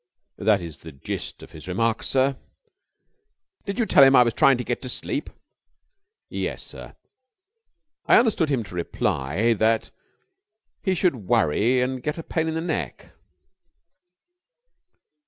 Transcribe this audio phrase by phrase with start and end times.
[0.39, 2.35] "That is the gist of his remarks, sir."
[3.65, 5.29] "Did you tell him I was trying to get to sleep?"
[6.27, 6.95] "Yes, sir.
[8.07, 9.91] I understood him to reply that
[10.81, 13.11] he should worry and get a pain in the neck."